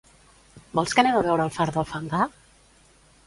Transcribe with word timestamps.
Vols 0.77 0.95
que 0.99 1.03
anem 1.03 1.17
a 1.17 1.19
veure 1.27 1.45
el 1.49 1.53
far 1.59 1.69
del 1.75 1.87
Fangar? 1.91 2.25